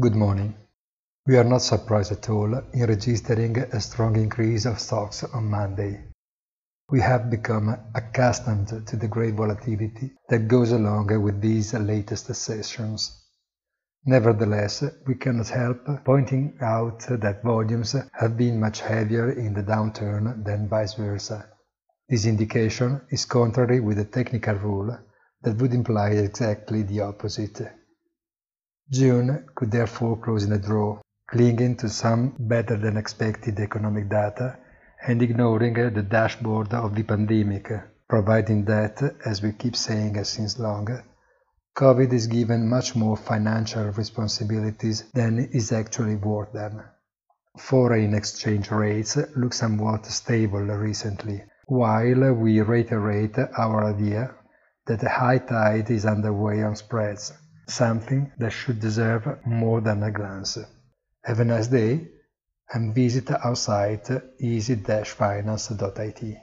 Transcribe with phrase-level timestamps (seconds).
[0.00, 0.54] Good morning.
[1.26, 6.04] We are not surprised at all in registering a strong increase of stocks on Monday.
[6.88, 13.26] We have become accustomed to the great volatility that goes along with these latest sessions.
[14.06, 20.42] Nevertheless, we cannot help pointing out that volumes have been much heavier in the downturn
[20.46, 21.46] than vice versa.
[22.08, 24.98] This indication is contrary with the technical rule
[25.42, 27.79] that would imply exactly the opposite.
[28.92, 30.98] June could therefore close in a draw,
[31.28, 34.58] clinging to some better than expected economic data
[35.06, 40.18] and ignoring uh, the dashboard of the pandemic, uh, providing that, as we keep saying
[40.18, 40.88] uh, since long,
[41.76, 46.82] COVID is given much more financial responsibilities than is actually worth them.
[47.58, 54.34] Foreign exchange rates look somewhat stable recently, while we reiterate our idea
[54.86, 57.32] that a high tide is underway on spreads
[57.70, 60.58] something that should deserve more than a glance.
[61.24, 62.08] Have a nice day
[62.72, 64.08] and visit our site
[64.40, 66.38] easy-finance.it.